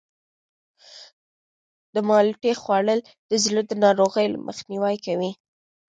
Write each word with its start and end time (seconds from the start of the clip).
د 1.93 1.95
مالټې 2.07 2.51
خوړل 2.61 2.99
د 3.29 3.31
زړه 3.43 3.61
د 3.69 3.71
ناروغیو 3.83 4.41
مخنیوی 4.47 4.95
کوي. 5.05 5.31